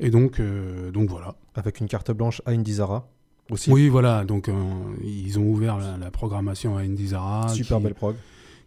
Et 0.00 0.08
donc, 0.10 0.40
euh, 0.40 0.90
donc 0.90 1.10
voilà. 1.10 1.36
Avec 1.54 1.78
une 1.80 1.86
carte 1.86 2.10
blanche 2.10 2.40
à 2.46 2.52
Indizara. 2.52 3.06
Aussi. 3.50 3.70
Oui, 3.70 3.88
voilà. 3.90 4.24
Donc, 4.24 4.48
euh, 4.48 4.54
ils 5.04 5.38
ont 5.38 5.44
ouvert 5.44 5.76
la, 5.76 5.98
la 5.98 6.10
programmation 6.10 6.78
à 6.78 6.80
Indizara. 6.80 7.46
Super 7.48 7.76
qui- 7.76 7.82
belle 7.84 7.94
prog. 7.94 8.16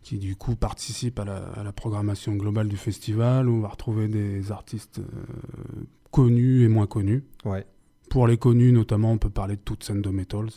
Qui 0.03 0.19
du 0.19 0.35
coup 0.35 0.55
participe 0.55 1.17
à 1.19 1.25
la, 1.25 1.37
à 1.37 1.63
la 1.63 1.71
programmation 1.71 2.33
globale 2.35 2.67
du 2.67 2.77
festival 2.77 3.49
où 3.49 3.53
on 3.55 3.59
va 3.61 3.69
retrouver 3.69 4.07
des 4.07 4.51
artistes 4.51 4.99
euh, 4.99 5.83
connus 6.11 6.63
et 6.63 6.67
moins 6.67 6.85
connus. 6.87 7.23
Ouais. 7.45 7.65
Pour 8.09 8.27
les 8.27 8.37
connus, 8.37 8.71
notamment, 8.71 9.11
on 9.11 9.17
peut 9.17 9.29
parler 9.29 9.55
de 9.55 9.61
toute 9.61 9.83
scène 9.83 10.01
de 10.01 10.09
Metals 10.09 10.49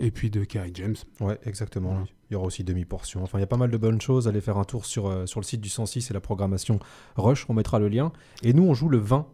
et 0.00 0.10
puis 0.10 0.30
de 0.30 0.42
Kerry 0.44 0.70
James. 0.74 0.96
Ouais, 1.20 1.38
exactement. 1.44 2.04
Il 2.30 2.34
y 2.34 2.36
aura 2.36 2.46
aussi 2.46 2.64
demi-portion. 2.64 3.22
Enfin, 3.22 3.38
il 3.38 3.42
y 3.42 3.44
a 3.44 3.48
pas 3.48 3.56
mal 3.56 3.70
de 3.70 3.76
bonnes 3.76 4.00
choses. 4.00 4.26
Allez 4.28 4.40
faire 4.40 4.58
un 4.58 4.64
tour 4.64 4.84
sur, 4.84 5.06
euh, 5.06 5.26
sur 5.26 5.40
le 5.40 5.44
site 5.44 5.60
du 5.60 5.68
106 5.68 6.10
et 6.10 6.14
la 6.14 6.20
programmation 6.20 6.78
Rush. 7.16 7.46
On 7.48 7.54
mettra 7.54 7.78
le 7.78 7.88
lien. 7.88 8.12
Et 8.42 8.52
nous, 8.52 8.64
on 8.64 8.74
joue 8.74 8.88
le 8.88 8.98
20, 8.98 9.26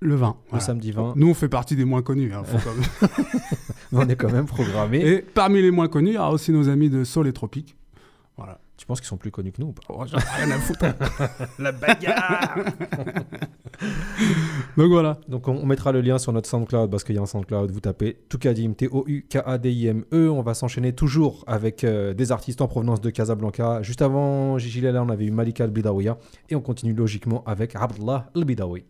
Le 0.00 0.14
20. 0.14 0.28
le 0.28 0.34
voilà. 0.50 0.64
samedi 0.64 0.92
20. 0.92 1.14
Nous, 1.16 1.28
on 1.28 1.34
fait 1.34 1.48
partie 1.48 1.76
des 1.76 1.84
moins 1.84 2.02
connus. 2.02 2.32
hein, 2.32 2.42
faut 2.44 2.58
quand 2.64 2.74
même- 2.74 3.10
on 3.92 4.08
est 4.08 4.16
quand 4.16 4.30
même 4.32 4.46
programmé. 4.46 4.98
et 5.00 5.22
parmi 5.22 5.60
les 5.62 5.70
moins 5.70 5.88
connus, 5.88 6.10
il 6.10 6.14
y 6.14 6.18
aura 6.18 6.30
aussi 6.32 6.52
nos 6.52 6.68
amis 6.68 6.88
de 6.90 7.04
Sol 7.04 7.26
et 7.26 7.32
Tropique. 7.32 7.76
Voilà. 8.44 8.58
Tu 8.76 8.86
penses 8.86 9.00
qu'ils 9.00 9.06
sont 9.06 9.16
plus 9.16 9.30
connus 9.30 9.52
que 9.52 9.60
nous 9.60 9.68
ou 9.68 9.72
pas? 9.72 9.82
Oh, 9.88 10.04
j'en 10.04 10.18
ai 10.18 10.44
rien 10.44 10.50
à 10.50 10.58
foutre. 10.58 10.86
La 11.60 11.70
bagarre 11.70 12.56
Donc 14.76 14.90
voilà. 14.90 15.20
Donc 15.28 15.46
on, 15.46 15.52
on 15.52 15.66
mettra 15.66 15.92
le 15.92 16.00
lien 16.00 16.18
sur 16.18 16.32
notre 16.32 16.48
SoundCloud 16.48 16.90
parce 16.90 17.04
qu'il 17.04 17.14
y 17.14 17.18
a 17.18 17.22
un 17.22 17.26
SoundCloud, 17.26 17.70
vous 17.70 17.78
tapez 17.78 18.18
Toukadim, 18.28 18.72
T-O-U-K-A-D-I-M-E. 18.72 20.28
On 20.28 20.42
va 20.42 20.54
s'enchaîner 20.54 20.92
toujours 20.92 21.44
avec 21.46 21.84
euh, 21.84 22.14
des 22.14 22.32
artistes 22.32 22.60
en 22.60 22.66
provenance 22.66 23.00
de 23.00 23.10
Casablanca. 23.10 23.82
Juste 23.82 24.02
avant 24.02 24.58
Gigi 24.58 24.80
Lala, 24.80 25.04
on 25.04 25.08
avait 25.10 25.26
eu 25.26 25.30
Malika 25.30 25.62
Al-Bidawiya 25.62 26.18
et 26.50 26.56
on 26.56 26.60
continue 26.60 26.92
logiquement 26.94 27.44
avec 27.44 27.76
Abdullah 27.76 28.30
Al-Bidawi. 28.34 28.84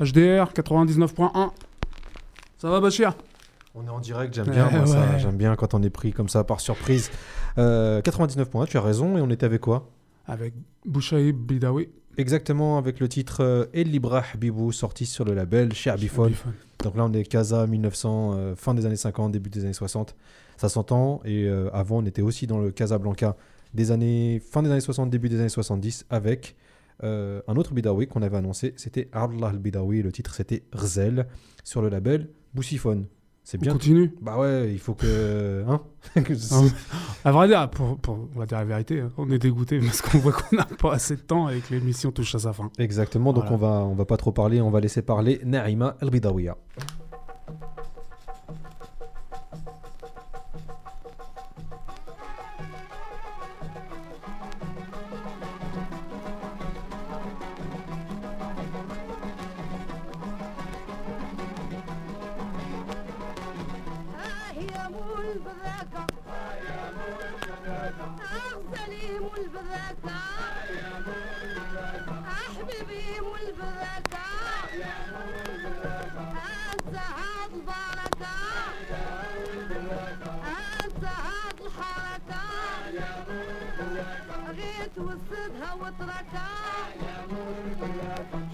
HDR 0.00 0.52
99.1. 0.52 1.50
Ça 2.58 2.70
va, 2.70 2.80
Bachir? 2.80 3.14
On 3.74 3.86
est 3.86 3.90
en 3.90 4.00
direct, 4.00 4.34
j'aime 4.34 4.48
bien, 4.48 4.70
moi, 4.70 4.80
Ouais, 4.80 4.86
ça. 4.86 5.18
J'aime 5.18 5.36
bien 5.36 5.54
quand 5.56 5.74
on 5.74 5.82
est 5.82 5.90
pris 5.90 6.12
comme 6.12 6.28
ça 6.28 6.44
par 6.44 6.60
surprise. 6.60 7.10
Euh, 7.58 8.00
99 8.00 8.48
points, 8.48 8.64
tu 8.66 8.78
as 8.78 8.80
raison. 8.80 9.18
Et 9.18 9.20
on 9.20 9.30
était 9.30 9.44
avec 9.44 9.60
quoi? 9.60 9.90
Avec 10.26 10.54
Bouchaïb 10.84 11.36
Bidawi. 11.36 11.88
Exactement 12.18 12.78
avec 12.78 12.98
le 12.98 13.08
titre 13.08 13.42
euh, 13.42 13.66
El 13.74 13.90
Libra 13.90 14.22
Habibou, 14.32 14.72
sorti 14.72 15.04
sur 15.04 15.24
le 15.26 15.34
label 15.34 15.74
chez 15.74 15.90
Abifone. 15.90 16.32
Donc 16.82 16.96
là, 16.96 17.04
on 17.04 17.12
est 17.12 17.24
Casa 17.24 17.66
1900, 17.66 18.32
euh, 18.34 18.56
fin 18.56 18.72
des 18.72 18.86
années 18.86 18.96
50, 18.96 19.32
début 19.32 19.50
des 19.50 19.64
années 19.64 19.74
60. 19.74 20.14
Ça 20.56 20.70
s'entend. 20.70 21.20
Et 21.26 21.44
euh, 21.44 21.68
avant, 21.74 21.98
on 21.98 22.06
était 22.06 22.22
aussi 22.22 22.46
dans 22.46 22.58
le 22.58 22.70
Casablanca 22.70 23.36
des 23.74 23.90
années, 23.90 24.40
fin 24.50 24.62
des 24.62 24.70
années 24.70 24.80
60, 24.80 25.10
début 25.10 25.28
des 25.28 25.38
années 25.40 25.50
70, 25.50 26.06
avec 26.08 26.56
euh, 27.04 27.40
un 27.48 27.56
autre 27.56 27.74
Bidawi 27.74 28.06
qu'on 28.06 28.22
avait 28.22 28.36
annoncé. 28.38 28.72
C'était 28.76 29.08
Ardlah 29.12 29.48
al 29.48 29.58
Bidawi. 29.58 30.02
Le 30.02 30.12
titre, 30.12 30.34
c'était 30.34 30.62
Rzel, 30.72 31.26
sur 31.64 31.82
le 31.82 31.88
label 31.88 32.30
Boussifone. 32.54 33.06
C'est 33.44 33.58
On 33.58 33.60
bien. 33.60 33.72
continue 33.74 34.12
Bah 34.20 34.38
ouais, 34.38 34.72
il 34.72 34.78
faut 34.80 34.94
que. 34.94 35.64
Hein 35.68 35.80
Que- 36.22 36.32
Hein 36.54 36.68
À 37.24 37.30
vrai 37.30 37.46
dire, 37.46 37.70
pour, 37.70 37.96
pour- 37.98 38.28
on 38.34 38.38
va 38.40 38.44
dire 38.46 38.58
la 38.58 38.64
vérité, 38.64 39.00
hein, 39.02 39.12
on 39.18 39.30
est 39.30 39.38
dégoûté 39.38 39.78
parce 39.78 40.02
qu'on 40.02 40.18
voit 40.18 40.32
qu'on 40.32 40.56
n'a 40.56 40.64
pas 40.64 40.94
assez 40.94 41.14
de 41.14 41.20
temps 41.20 41.48
et 41.48 41.60
que 41.60 41.72
l'émission 41.72 42.10
touche 42.10 42.34
à 42.34 42.40
sa 42.40 42.52
fin. 42.52 42.70
Exactement, 42.78 43.32
donc 43.32 43.44
Voilà. 43.46 43.54
on 43.54 43.58
va 43.58 43.84
on 43.86 43.94
va 43.94 44.04
pas 44.04 44.16
trop 44.16 44.32
parler, 44.32 44.60
on 44.60 44.70
va 44.70 44.80
laisser 44.80 45.02
parler 45.02 45.40
Naïma 45.44 45.96
El 46.02 46.10
خاطرك 85.98 86.26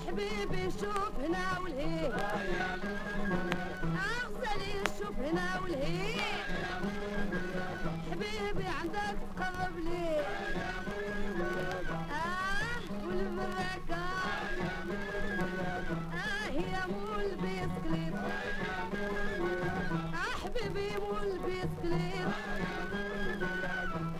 حبيبي 0.07 0.71
شوف 0.71 1.13
هنا 1.25 1.59
والهي 1.63 2.13
أغسلي 4.13 4.75
شوف 4.99 5.19
هنا 5.19 5.61
والهي 5.63 6.21
حبيبي 8.11 8.67
عندك 8.81 9.19
تقرب 9.37 9.79
لي 9.79 10.21
آه 12.11 13.07
والبركه 13.07 14.05
آه 16.15 16.49
يا 16.51 16.87
مو 16.87 17.15
البيسكليت 17.21 18.15
آه 20.15 20.35
حبيبي 20.45 20.91
مو 20.97 21.17
البيسكليت 21.23 22.29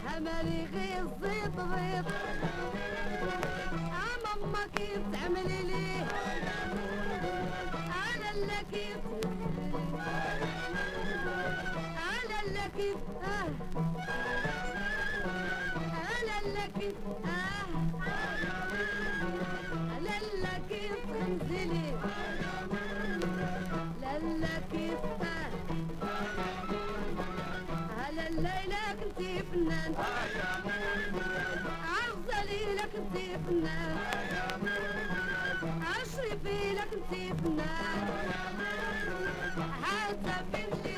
هملي 0.07 0.67
غير 0.75 1.03
الزيت 1.03 1.59
غير 1.59 2.05
كيف 4.77 5.01
تعمل 5.13 5.49
ليه 5.67 6.07
على 7.93 8.31
اللي 8.35 8.61
كيف؟ 8.73 9.01
على 11.97 12.35
كيف؟ 12.77 12.97
على 15.99 16.37
كيف؟ 16.79 16.97
على 19.65 20.17
كيف؟ 20.69 20.97
أنزلي. 21.27 21.93
سيبنا 37.13 37.73
هذا 39.83 40.45
بنتي 40.53 40.97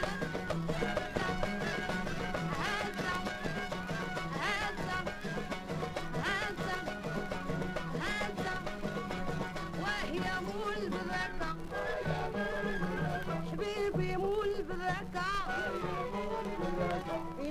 حبيبي 13.52 14.16
مول 14.16 14.62
بذكاء 14.62 15.72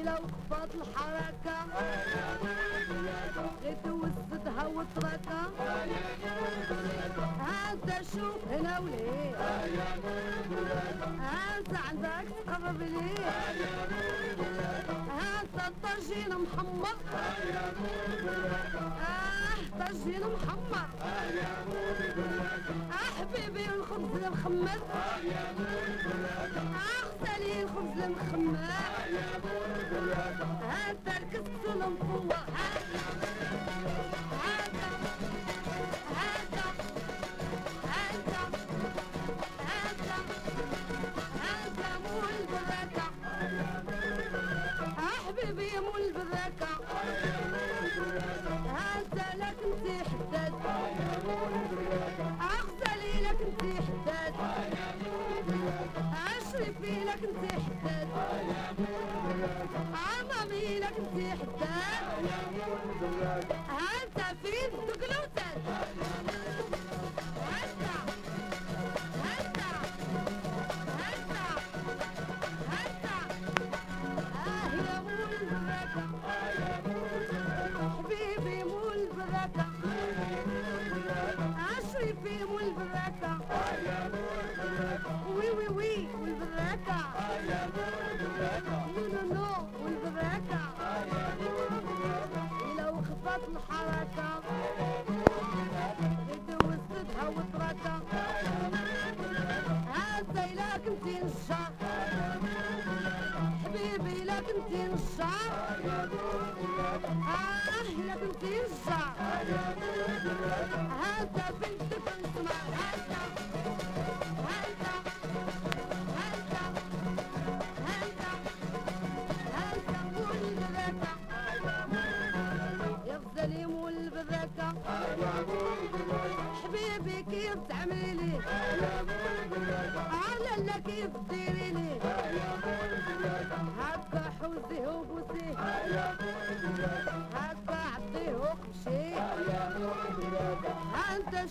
لو 0.04 0.28
فات 0.50 0.76
الحركة. 0.76 1.93
شوف 8.14 8.48
هنا 8.52 8.80
وليه 8.80 9.36
هذا 11.20 11.80
عندك 11.90 12.28
تقرب 12.48 12.82
ليه 12.82 13.30
هذا 15.10 15.68
الطاجين 15.68 16.30
محمر 16.30 16.96
آه 19.02 19.80
طاجين 19.80 20.22
محمر 20.22 20.88
آه 22.92 23.10
حبيبي 23.20 23.66
الخبز 23.76 24.24
المخمر 24.24 24.80
اغسلي 27.04 27.64
الخبز 27.64 28.00
المخمر 28.04 28.58
هذا 30.70 31.18
الكسكس 31.18 31.66
المفور 31.76 32.36
Yeah. 61.60 63.43
Yeah. 109.46 109.83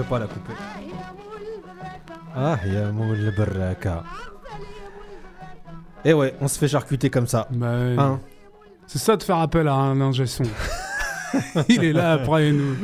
peux 0.00 0.08
pas 0.08 0.18
la 0.18 0.26
couper. 0.26 0.52
Ah, 2.34 2.58
ya 2.66 2.90
moul 2.90 3.34
baraka. 3.36 4.04
Et 6.04 6.14
ouais, 6.14 6.34
on 6.40 6.48
se 6.48 6.58
fait 6.58 6.68
charcuter 6.68 7.10
comme 7.10 7.26
ça. 7.26 7.48
Bah 7.50 7.68
hein 7.70 8.20
c'est 8.86 8.98
ça 8.98 9.16
de 9.16 9.22
faire 9.22 9.38
appel 9.38 9.68
à 9.68 9.74
un 9.74 10.00
ingé 10.00 10.26
son. 10.26 10.44
il 11.68 11.84
est 11.84 11.92
là 11.92 12.12
après, 12.12 12.48
il, 12.48 12.56
nous, 12.56 12.74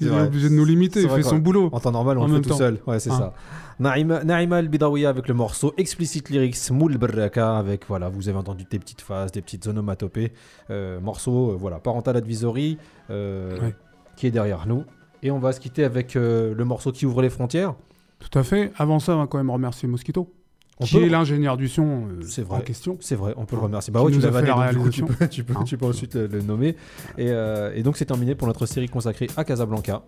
il 0.00 0.08
est, 0.08 0.20
obligé 0.20 0.48
de 0.48 0.54
nous 0.54 0.64
limiter, 0.64 1.02
il 1.02 1.08
fait 1.08 1.22
son 1.22 1.38
boulot. 1.38 1.70
En 1.72 1.80
temps 1.80 1.92
normal, 1.92 2.18
on 2.18 2.26
le 2.26 2.36
fait 2.36 2.48
tout 2.48 2.54
seul. 2.54 2.78
Ouais, 2.86 3.00
c'est 3.00 3.10
hein 3.10 3.18
ça. 3.18 3.32
Naïma, 3.78 4.24
Naïma 4.24 4.60
El-Bidawiya 4.60 5.10
avec 5.10 5.28
le 5.28 5.34
morceau 5.34 5.74
Explicit 5.76 6.30
Lyrics 6.30 6.70
Moul 6.70 6.96
Baraka 6.96 7.58
avec, 7.58 7.86
voilà, 7.86 8.08
vous 8.08 8.28
avez 8.28 8.38
entendu 8.38 8.64
des 8.70 8.78
petites 8.78 9.02
phases, 9.02 9.32
des 9.32 9.42
petites 9.42 9.66
onomatopées. 9.66 10.32
Euh, 10.70 10.98
morceau, 11.00 11.50
euh, 11.50 11.56
voilà, 11.58 11.78
Parental 11.78 12.16
Advisory 12.16 12.78
euh, 13.10 13.70
qui 14.16 14.26
est 14.26 14.30
derrière 14.30 14.66
nous. 14.66 14.84
Et 15.22 15.30
on 15.30 15.38
va 15.38 15.52
se 15.52 15.60
quitter 15.60 15.84
avec 15.84 16.16
euh, 16.16 16.54
le 16.54 16.64
morceau 16.64 16.92
qui 16.92 17.06
ouvre 17.06 17.22
les 17.22 17.30
frontières. 17.30 17.74
Tout 18.18 18.38
à 18.38 18.42
fait. 18.42 18.72
Avant 18.76 18.98
ça, 18.98 19.14
on 19.16 19.18
va 19.20 19.26
quand 19.26 19.38
même 19.38 19.50
remercier 19.50 19.88
Mosquito, 19.88 20.32
On 20.80 20.84
qui 20.84 20.94
peut- 20.96 21.04
est 21.04 21.08
l'ingénieur 21.08 21.56
du 21.56 21.68
son 21.68 22.06
euh, 22.08 22.22
C'est 22.26 22.42
en 22.42 22.46
vrai. 22.56 22.62
question. 22.62 22.96
C'est 23.00 23.14
vrai, 23.16 23.34
on 23.36 23.44
peut 23.44 23.56
le 23.56 23.62
remercier. 23.62 23.92
Bah 23.92 24.02
ouais, 24.02 24.10
tu 24.12 24.20
fait 24.20 24.30
la 24.30 24.40
donc 24.42 24.44
du 24.44 24.78
coup, 24.78 24.90
tu 24.90 25.02
réalisation. 25.02 25.06
peux, 25.06 25.28
tu 25.28 25.44
peux, 25.44 25.54
Hein. 25.56 25.64
tu 25.64 25.76
peux 25.78 25.86
ensuite 25.86 26.14
le, 26.14 26.26
le 26.26 26.40
nommer. 26.42 26.76
Et, 27.18 27.28
euh, 27.30 27.72
et 27.74 27.82
donc 27.82 27.96
c'est 27.96 28.04
terminé 28.06 28.34
pour 28.34 28.46
notre 28.46 28.66
série 28.66 28.88
consacrée 28.88 29.28
à 29.36 29.44
Casablanca. 29.44 30.02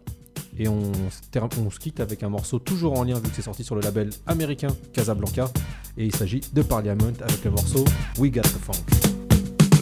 Et 0.59 0.67
on, 0.69 0.93
se 1.11 1.21
ter- 1.31 1.47
on 1.65 1.71
se 1.71 1.79
quitte 1.79 2.01
avec 2.01 2.23
un 2.23 2.29
morceau 2.29 2.59
toujours 2.59 2.99
en 2.99 3.05
lien 3.05 3.15
vu 3.15 3.23
que 3.23 3.35
c'est 3.35 3.43
sorti 3.43 3.63
sur 3.63 3.75
le 3.77 3.81
label 3.83 4.11
américain 4.27 4.69
Casablanca. 4.93 5.51
Et 5.97 6.05
il 6.07 6.15
s'agit 6.15 6.41
de 6.53 6.63
Parliament 6.63 7.13
avec 7.21 7.45
le 7.45 7.51
morceau 7.51 7.85
We 8.19 8.31
Got 8.33 8.43
the 8.43 8.59
Funk. 8.65 8.85